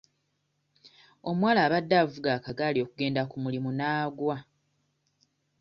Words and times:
Omuwala 1.29 1.59
abadde 1.67 1.95
avuga 2.03 2.29
akagaali 2.37 2.79
okugenda 2.85 3.21
ku 3.29 3.35
mulimu 3.43 3.69
n'agwa. 3.77 4.37